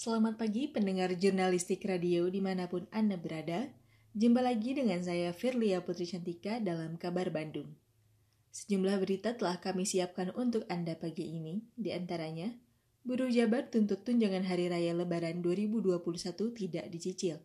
[0.00, 3.68] Selamat pagi pendengar jurnalistik radio di mana pun Anda berada.
[4.16, 7.76] Jumpa lagi dengan saya Firlia Putri Cantika dalam Kabar Bandung.
[8.48, 12.48] Sejumlah berita telah kami siapkan untuk Anda pagi ini, di antaranya,
[13.04, 16.00] Buruh Jabar tuntut tunjangan Hari Raya Lebaran 2021
[16.56, 17.36] tidak dicicil.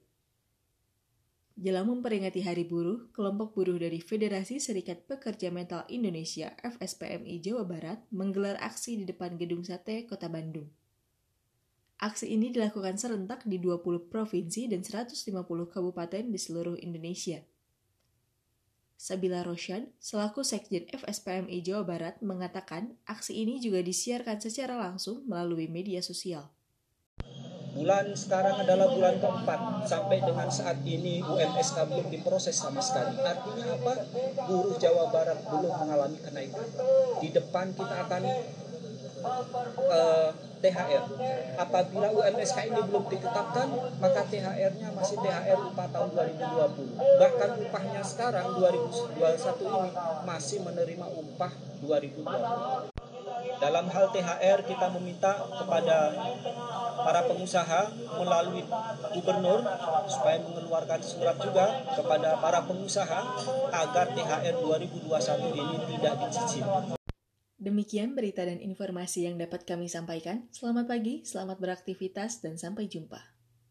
[1.59, 7.99] Jelang memperingati Hari Buruh, kelompok buruh dari Federasi Serikat Pekerja Metal Indonesia FSPMI Jawa Barat
[8.15, 10.71] menggelar aksi di depan Gedung Sate, Kota Bandung.
[11.95, 15.31] Aksi ini dilakukan serentak di 20 provinsi dan 150
[15.71, 17.39] kabupaten di seluruh Indonesia.
[18.95, 25.67] Sabila Roshan, selaku Sekjen FSPMI Jawa Barat, mengatakan aksi ini juga disiarkan secara langsung melalui
[25.71, 26.51] media sosial.
[27.75, 33.19] Bulan sekarang adalah bulan keempat sampai dengan saat ini UMSK belum diproses sama sekali.
[33.19, 33.93] Artinya apa?
[34.47, 36.63] Buruh Jawa Barat belum mengalami kenaikan.
[37.19, 38.23] Di depan kita akan
[39.91, 40.14] uh,
[40.65, 41.03] THR.
[41.61, 43.67] Apabila UMSK ini belum ditetapkan,
[44.01, 46.97] maka THR-nya masih THR upah tahun 2020.
[47.21, 49.89] Bahkan upahnya sekarang 2021 ini
[50.25, 51.53] masih menerima upah
[51.85, 52.89] 2020.
[53.55, 56.11] Dalam hal THR kita meminta kepada
[57.05, 57.81] para pengusaha
[58.17, 58.65] melalui
[59.13, 59.61] gubernur
[60.09, 63.21] supaya mengeluarkan surat juga kepada para pengusaha
[63.69, 66.67] agar THR 2021 ini tidak dicicil.
[67.65, 70.45] Demikian berita dan informasi yang dapat kami sampaikan.
[70.53, 73.34] Selamat pagi, selamat beraktivitas, dan sampai jumpa.